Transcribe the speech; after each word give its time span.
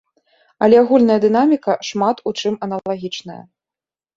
Але 0.67 0.75
агульная 0.83 1.17
дынаміка 1.27 1.75
шмат 1.91 2.25
у 2.33 2.33
чым 2.39 2.59
аналагічная. 2.69 3.41